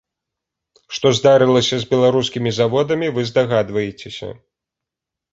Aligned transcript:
Што 0.97 1.07
здарылася 1.17 1.75
з 1.83 1.85
беларускімі 1.91 2.53
заводамі, 2.59 3.07
вы 3.17 3.25
здагадваецеся. 3.33 4.31